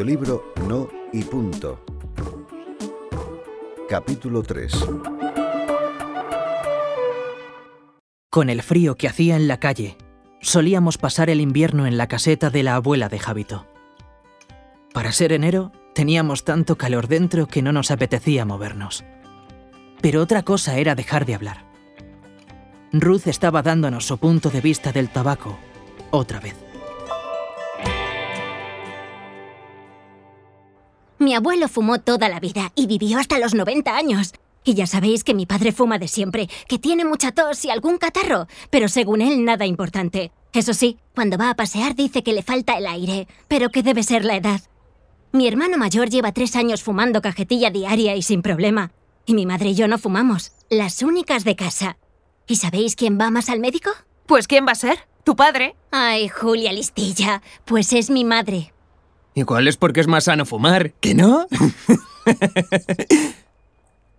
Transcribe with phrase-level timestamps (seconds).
[0.00, 1.84] audiolibro No y punto.
[3.86, 4.72] Capítulo 3.
[8.30, 9.98] Con el frío que hacía en la calle,
[10.40, 13.66] solíamos pasar el invierno en la caseta de la abuela de Javito.
[14.94, 19.04] Para ser enero, teníamos tanto calor dentro que no nos apetecía movernos.
[20.00, 21.66] Pero otra cosa era dejar de hablar.
[22.94, 25.58] Ruth estaba dándonos su punto de vista del tabaco,
[26.10, 26.69] otra vez.
[31.20, 34.32] Mi abuelo fumó toda la vida y vivió hasta los 90 años.
[34.64, 37.98] Y ya sabéis que mi padre fuma de siempre, que tiene mucha tos y algún
[37.98, 40.32] catarro, pero según él nada importante.
[40.54, 44.02] Eso sí, cuando va a pasear dice que le falta el aire, pero que debe
[44.02, 44.62] ser la edad.
[45.30, 48.90] Mi hermano mayor lleva tres años fumando cajetilla diaria y sin problema.
[49.26, 51.98] Y mi madre y yo no fumamos, las únicas de casa.
[52.46, 53.90] ¿Y sabéis quién va más al médico?
[54.24, 55.06] Pues ¿quién va a ser?
[55.24, 55.76] ¿Tu padre?
[55.90, 58.72] Ay, Julia Listilla, pues es mi madre.
[59.34, 61.46] Igual es porque es más sano fumar, ¿que no?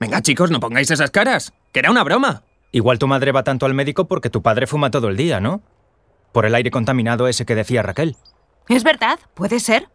[0.00, 2.42] Venga, chicos, no pongáis esas caras, que era una broma.
[2.72, 5.60] Igual tu madre va tanto al médico porque tu padre fuma todo el día, ¿no?
[6.32, 8.16] Por el aire contaminado ese que decía Raquel.
[8.68, 9.88] Es verdad, puede ser.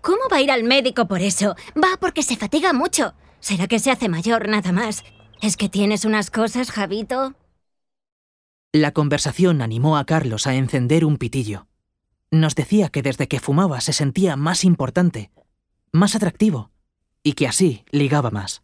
[0.00, 1.54] ¿Cómo va a ir al médico por eso?
[1.76, 3.14] Va porque se fatiga mucho.
[3.40, 5.04] ¿Será que se hace mayor nada más?
[5.40, 7.34] ¿Es que tienes unas cosas, Javito?
[8.72, 11.67] La conversación animó a Carlos a encender un pitillo.
[12.30, 15.30] Nos decía que desde que fumaba se sentía más importante,
[15.92, 16.70] más atractivo,
[17.22, 18.62] y que así ligaba más.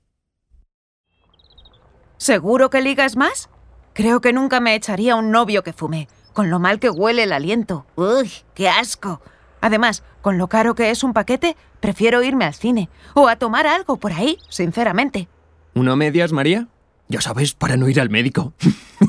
[2.19, 3.49] ¿Seguro que ligas más?
[3.95, 7.33] Creo que nunca me echaría un novio que fume, con lo mal que huele el
[7.33, 7.87] aliento.
[7.97, 9.23] ¡Uy, qué asco!
[9.63, 13.67] Además, con lo caro que es un paquete, prefiero irme al cine o a tomar
[13.67, 15.29] algo por ahí, sinceramente.
[15.75, 16.69] ¿Uno medias, María?
[17.09, 18.53] Ya sabes, para no ir al médico.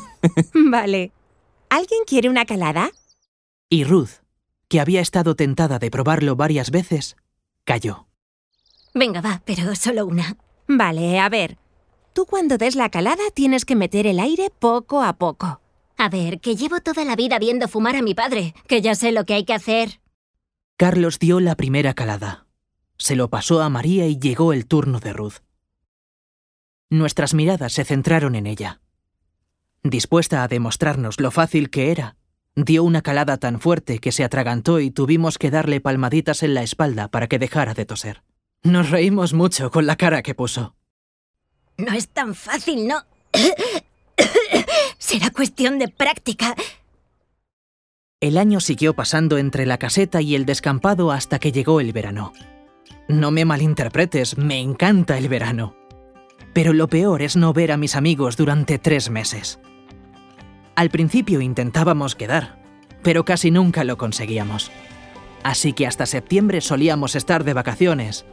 [0.54, 1.12] Vale.
[1.70, 2.92] ¿Alguien quiere una calada?
[3.70, 4.22] Y Ruth,
[4.76, 7.16] que había estado tentada de probarlo varias veces,
[7.64, 8.08] cayó.
[8.94, 10.36] Venga, va, pero solo una.
[10.68, 11.58] Vale, a ver.
[12.12, 15.62] Tú cuando des la calada tienes que meter el aire poco a poco.
[15.96, 19.14] A ver, que llevo toda la vida viendo fumar a mi padre, que ya sé
[19.14, 20.02] lo que hay que hacer.
[20.76, 22.46] Carlos dio la primera calada.
[22.98, 25.36] Se lo pasó a María y llegó el turno de Ruth.
[26.90, 28.82] Nuestras miradas se centraron en ella.
[29.84, 32.18] Dispuesta a demostrarnos lo fácil que era,
[32.56, 36.64] dio una calada tan fuerte que se atragantó y tuvimos que darle palmaditas en la
[36.64, 38.24] espalda para que dejara de toser.
[38.64, 40.76] Nos reímos mucho con la cara que puso.
[41.78, 43.02] No es tan fácil, ¿no?
[44.98, 46.56] Será cuestión de práctica.
[48.22, 52.34] El año siguió pasando entre la caseta y el descampado hasta que llegó el verano.
[53.08, 55.76] No me malinterpretes, me encanta el verano.
[56.54, 59.60] Pero lo peor es no ver a mis amigos durante tres meses.
[60.76, 62.58] Al principio intentábamos quedar,
[63.02, 64.72] pero casi nunca lo conseguíamos.
[65.42, 68.26] Así que hasta septiembre solíamos estar de vacaciones,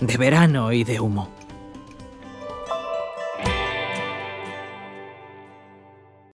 [0.00, 1.30] de verano y de humo.